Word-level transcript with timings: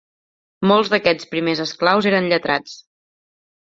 Molts 0.69 0.89
d'aquests 0.93 1.29
primers 1.35 1.63
esclaus 1.67 2.09
eren 2.13 2.31
lletrats. 2.33 2.77